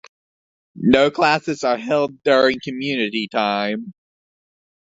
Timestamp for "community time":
2.63-3.93